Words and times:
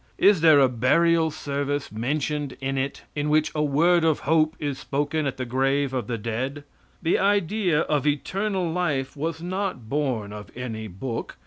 Is 0.17 0.41
there 0.41 0.59
a 0.59 0.67
burial 0.67 1.29
service 1.29 1.91
mentioned 1.91 2.57
in 2.59 2.75
it 2.75 3.03
in 3.15 3.29
which 3.29 3.51
a 3.53 3.61
word 3.61 4.03
of 4.03 4.21
hope 4.21 4.55
is 4.57 4.79
spoken 4.79 5.27
at 5.27 5.37
the 5.37 5.45
grave 5.45 5.93
of 5.93 6.07
the 6.07 6.17
dead? 6.17 6.63
The 7.03 7.19
idea 7.19 7.81
of 7.81 8.07
eternal 8.07 8.67
life 8.71 9.15
was 9.15 9.43
not 9.43 9.89
born 9.89 10.33
of 10.33 10.49
any 10.57 10.87
book. 10.87 11.37